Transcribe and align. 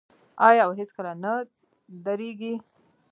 آیا 0.47 0.63
او 0.65 0.71
هیڅکله 0.79 1.11
نه 1.23 1.33
دریږي؟ 2.05 2.53